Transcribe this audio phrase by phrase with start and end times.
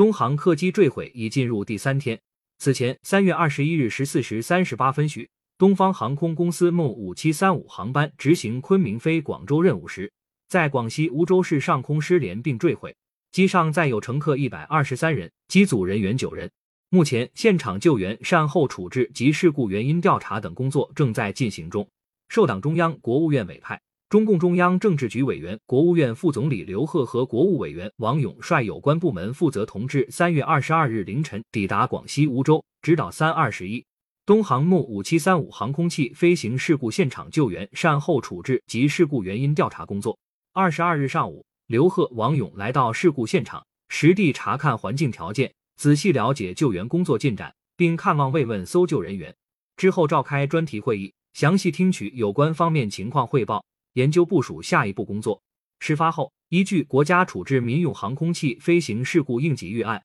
[0.00, 2.18] 东航客机坠毁已进入第三天。
[2.56, 10.10] 此前，三月二十一日十四时三十八分许，东方航空公司梦五七三五航班执行昆明飞广州任务时，
[10.48, 12.96] 在广西梧州市上空失联并坠毁，
[13.30, 16.50] 机上载有乘客一百二十三人，机组人员九人。
[16.88, 21.86] 目前，现场救援、善后处置及事故原因调查等工作正在进行中。
[22.30, 23.78] 受党中央、国务院委派。
[24.10, 33.86] 中共中央政治局委员、国务院副总理刘鹤和国务委员王勇率有关部门负责同志，三月二十二日凌晨抵达广西梧州，指导三二十一
[34.26, 40.18] 东航木五七三五航空器飞行事故现场救援、善后处置及事故原因调查工作。
[40.52, 49.32] 二十二日上午，刘鹤、王勇来到事故现场，实地查看环境条件，仔细了解救援工作进展，并看望慰问搜救人员。
[49.76, 53.64] 之后召开专题会议，详细听取有关方面情况汇报。
[53.94, 55.42] 研究部署下一步工作。
[55.78, 60.02] 事发后，依据国家处置民用航空器飞行事故应急预案，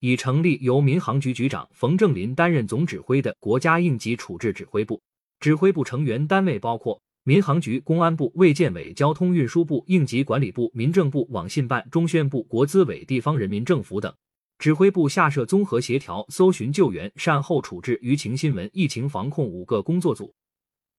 [0.00, 5.00] 已成立由民航局局长冯正林担任总指挥的国家应急处置指挥部。
[5.40, 14.12] 指挥部成员单位包括民航局、公安部、卫健委、交通运输部、应急管理部、民政部、网信办、中宣部、国资委、地方人民政府等。
[14.58, 20.34] 指挥部下设综合协调、搜寻救援、善后处置、舆情新闻、疫情防控五个工作组。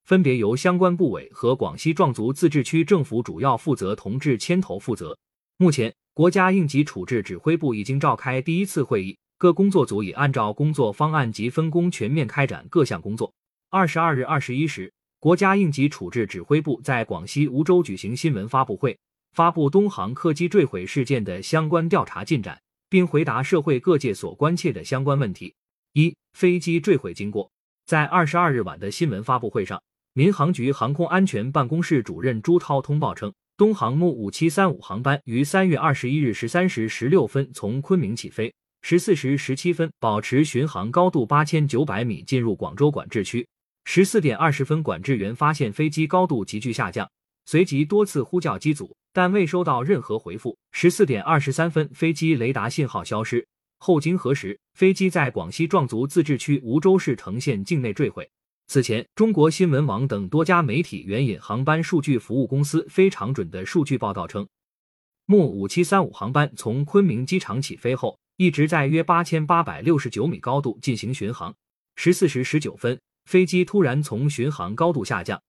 [0.10, 5.16] 分别由相关部委和广西壮族自治区政府主要负责同志牵头负责。
[5.58, 13.32] 目前，国家应急处置指挥部已经召开第一次会议，各工作组已按照工作方案及分工全面开展各项工作。
[13.70, 18.98] 二十二日二十一时，国家应急处置指挥部在广西梧州举行新闻发布会，
[19.34, 25.54] 发布东航客机坠毁事件的相关调查进展，并回答社会各界所关切的相关问题。
[25.94, 27.52] 一、飞机坠毁经过。
[27.86, 29.80] 在二十二日晚的新闻发布会上。
[30.14, 38.52] 民航局航空安全办公室主任朱涛通报称，东航木五七三五航班于三月二十一日十三时十六分从昆明起飞，
[38.82, 43.48] 十四时十七分保持巡航高度八千九百米进入广州管制区，
[43.86, 47.08] 十四点二十分管制员发现飞机高度急剧下降，
[47.46, 50.58] 随即多次呼叫机组，但未收到任何回复。
[50.72, 53.48] 十四点二十三分，飞机雷达信号消失，
[53.78, 58.28] 后经核实，飞机在广西壮族自治区梧州市藤县境内坠毁。
[58.72, 64.48] 此前，中国新闻网等多家媒体援引航班数据服务公司非常准的数据报道称，
[65.26, 71.52] 木五七三五航班从昆明机场起飞后，一直在约八千八百六十九米高度进行巡航。
[71.96, 75.42] 十四时十九分，飞机突然从巡航高度下降，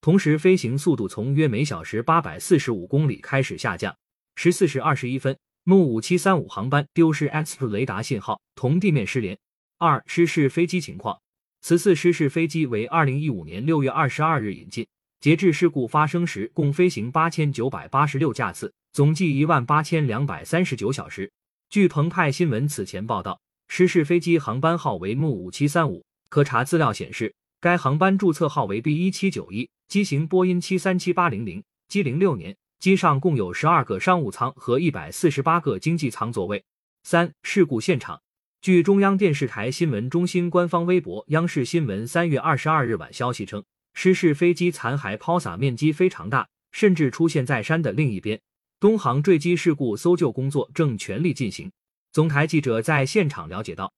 [0.00, 3.96] 同时飞行速度从约每小时八百四十五公里开始下降。
[4.34, 9.38] 十四时二十一分，木五七三五航班丢失 X 雷达信号，同地面失联。
[9.78, 11.16] 二、失事飞机情况。
[11.60, 14.86] 此次失事飞机为二零一五年六月二十二日引进，
[15.20, 21.32] 截至事故发生时，共飞行八千九百八十六架次，总计一万八千两百三十九小时。
[21.68, 26.04] 据澎湃新闻此前报道，失事飞机航班号为木五七三五。
[26.28, 36.64] 可查资料显示，该航班注册号为 B 一七九一，机型波音七三七八零零，机龄六年，机上共有十二个商务舱和一百四十八个经济舱座位。
[37.02, 38.20] 三、事故现场。
[38.66, 43.62] 据中央电视台新闻中心官方微博“央视新闻”三月二十二日晚消息称，
[43.94, 48.40] 失事飞机残骸抛洒面积非常大，甚至出现在山的另一边。
[48.80, 51.70] 东航坠机事故搜救工作正全力进行。
[52.10, 53.92] 总台记者在现场了解到，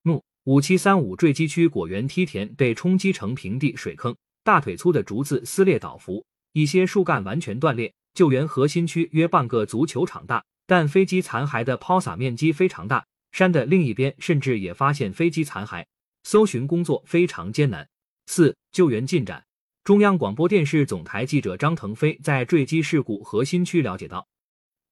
[0.00, 6.24] 木五七三五坠机区果园梯田被冲击成平地水坑，大腿粗的竹子撕裂倒伏，
[6.54, 7.92] 一些树干完全断裂。
[8.14, 13.04] 救援核心区约半个足球场大，但飞机残骸的抛洒面积非常大。
[13.34, 15.84] 山的另一边甚至也发现飞机残骸，
[16.22, 17.88] 搜寻工作非常艰难。
[18.26, 19.44] 四、救援进展。
[19.82, 24.24] 中央广播电视总台记者张腾飞在坠机事故核心区了解到，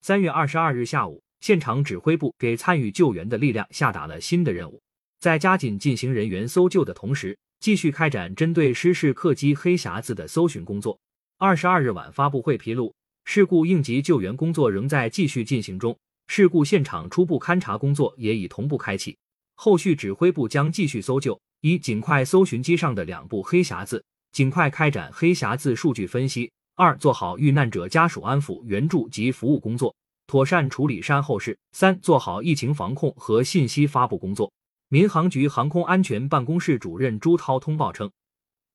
[0.00, 4.82] 三月二十二日下午，现场指挥部给参与救援的力量下达了新的任务，
[5.20, 10.98] 在加紧进行人员搜救的同时，继续开展针对失事客机黑匣子的搜寻工作。
[11.38, 12.92] 二十二日晚发布会披露，
[13.24, 15.96] 事故应急救援工作仍在继续进行中。
[16.26, 19.16] 事故现场初步勘查工作也已同步开启，
[19.54, 24.02] 后续指挥部将继续搜救，一尽快搜寻机上的两部黑匣子，
[24.32, 29.94] 尽快开展黑匣子数据分析；二做好遇难者家属安抚、援助及服务工作，
[30.26, 34.50] 妥善处理善后事；三做好疫情防控和信息发布工作。
[34.88, 38.10] 民航局航空安全办公室主任朱涛通报称，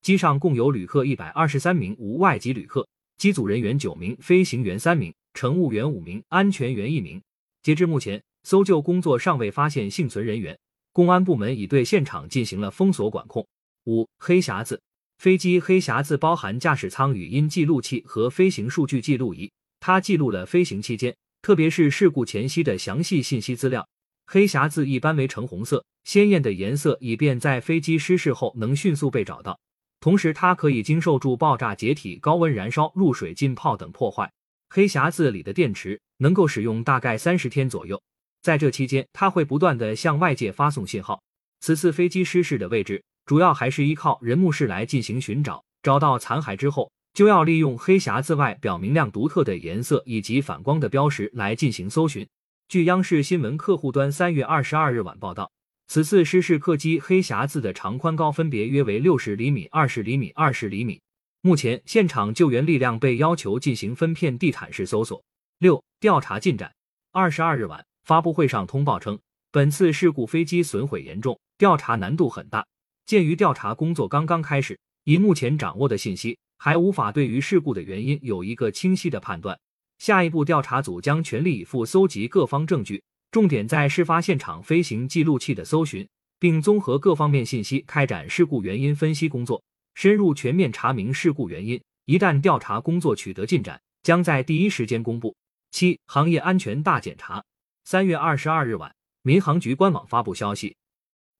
[0.01, 7.21] 机上共有旅客一百二十三名，无外籍旅客，机组人员九名，飞行员三名，乘务员五名，安全员一名。
[7.67, 10.57] 截至目前，搜救工作尚未发现幸存人员，
[10.93, 13.45] 公安部门已对现场进行了封锁管控。
[13.87, 14.81] 五黑匣子，
[15.17, 23.85] 飞机黑匣子包含驾驶舱语音记录器和飞行数据记录仪，它记录了飞行期间，特别是事故前夕的详细信息资料。
[24.27, 29.59] 黑匣子一般为橙红色，鲜艳的颜色以便在飞机失事后能迅速被找到。
[29.99, 34.31] 同时，它可以经受住爆炸、解体、高温燃烧、入水浸泡等破坏。
[34.69, 38.01] 黑匣子里的电池能够使用大概三十天左右，
[38.41, 41.21] 在这期间，它会不断的向外界发送信号。
[41.59, 52.27] 此次飞机失事的位置主要还是依靠人目视来进行寻找，找到残骸之后，就要利用黑匣子外表明亮独特的颜色以及反光的标识来进行搜寻。
[52.67, 55.49] 据央视新闻客户端三月二十二日晚报道，
[55.87, 61.01] 此次失事客机黑匣子的长宽高分别约为六十厘米、二十厘米、二十厘米。
[61.41, 65.23] 目前，现场救援力量被要求进行分片地毯式搜索。
[65.59, 66.73] 六、调查进展。
[67.11, 69.17] 二十二日晚，发布会上通报称，
[69.51, 72.65] 本次事故飞机损毁严重，调查难度很大。
[73.05, 79.57] 鉴于调查工作刚刚开始，以目前掌握的信息，还无法对于事故的原因有一个清晰的判断。
[79.99, 83.01] 下一步，调查组将全力以赴搜集各方证据，
[83.31, 86.07] 重点在事发现场飞行记录器的搜寻，
[86.39, 89.63] 并综合各方面信息开展事故原因分析工作，
[89.97, 91.81] 深入全面查明事故原因。
[92.05, 95.35] 一旦调查工作取得进展，将在第一时间公布。
[95.71, 97.43] 七、行业安全大检查。
[97.83, 100.75] 三月二十二日晚，民航局官网发布消息，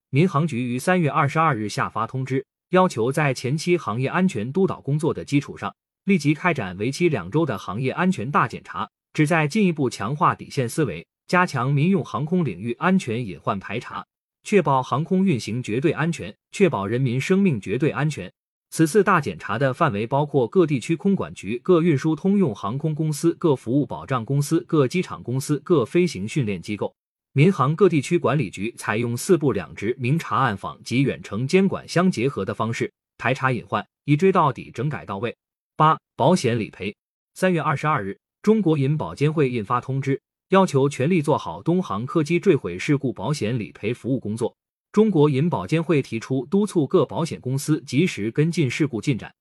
[0.10, 5.76] 民航局于三月二十二日下发通知，要求在前期行业安全督导工作的基础上。
[6.06, 14.04] 立即开展为期两周的行业安全大检查，旨在进一步强化底线思维，加强民用航空领域安全隐患排查，
[14.42, 18.34] 确保航空运行绝对安全，确保人民生命绝对安全。
[18.70, 26.94] 此次大检查的范围包括各地区空管局、各运输通用航空公司、各服务保障公司、各机场公司、各飞行训练机构。
[27.32, 35.36] 民航各地区管理局采用四部两直明察暗访及远程监管相结合的方式排查隐患，一追到底，整改到位。
[35.76, 36.96] 八、保险理赔。
[37.36, 40.20] 三月二十二日，中国银保监会印发通知，
[40.50, 44.56] 要求全力做好东航客机坠毁事故保险理赔服务工作。
[44.92, 49.34] 中国银保监会提出，督促各保险公司及时跟进事故进展，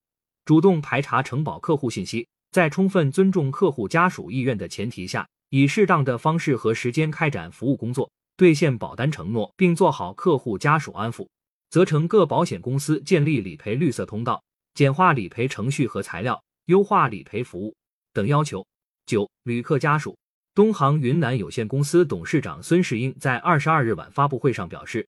[0.45, 11.27] 主动排查承保客户信息，在充分尊重客户家属意愿的前提下，以适当的方式和时间开展服务工作，兑现保单承诺，并做好客户家属安抚。
[11.69, 14.41] 责成各保险公司建立理赔绿色通道。
[14.73, 17.75] 简化理赔程序和材料，优化理赔服务
[18.13, 18.63] 等要求。
[19.07, 20.15] 九、旅客家属。
[20.53, 25.07] 东航云南有限公司董事长孙世英在二十二日晚发布会上表示，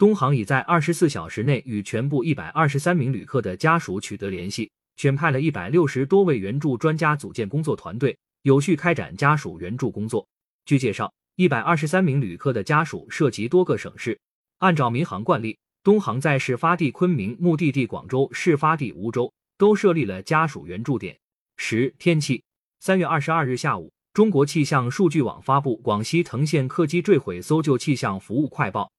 [0.00, 10.26] 东航已在二十四小时内与全部一百二十三名旅客的家属取得联系，选派了一百六十多位援助专家组建工作团队，有序开展家属援助工作。
[10.64, 14.18] 据介绍，一百二十三名旅客的家属涉及多个省市，
[14.60, 15.58] 按照民航惯例。
[15.84, 21.14] 东航在事发地昆明、目的地广州、事发地梧州都设立了家属援助点。
[21.58, 22.42] 十天气，
[22.80, 28.90] 三月二十二日下午，中国气象数据网发布广西藤县客机坠毁搜救气象服务快报，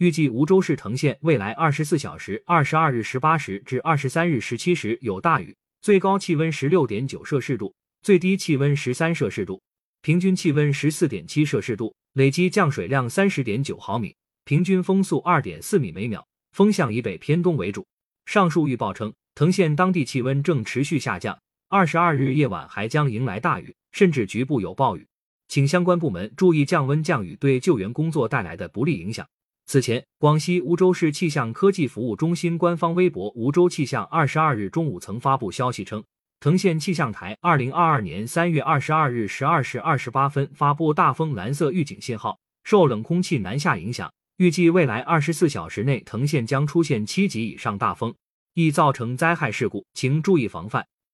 [0.00, 9.60] 预计梧州市藤县未来二十四小时（二十二日十八时至二十三日十七时）有大雨，最高气温十六点九摄氏度，最低气温十三摄氏度，
[10.00, 14.16] 平均气温十四点七摄氏度，累计降水量三十点九毫米，
[14.46, 16.26] 平均风速二点四米每秒。
[16.52, 17.86] 风向以北偏东为主。
[18.24, 21.38] 上述预报称，藤县当地气温正持续下降，
[21.68, 25.06] 二十二日夜晚还将迎来大雨，甚至局部有暴雨，
[25.48, 29.28] 请相关部门注意降温降雨对救援工作带来的不利影响。
[29.70, 36.02] 此前，广西梧州市气象科技服务中心官方微博“梧州气象”二十二日中午曾发布消息称，
[36.40, 44.12] 藤县气象台二零二二年三月二十二日十二时二十八分发布大风蓝色预警信号，受冷空气南下影响。
[44.38, 48.12] 预计未来二十四小时内，藤县将出现七级以上大风，
[48.54, 50.84] 易造成灾害事故，请注意防范。